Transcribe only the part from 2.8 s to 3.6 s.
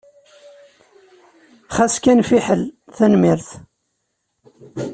Tanemmirt.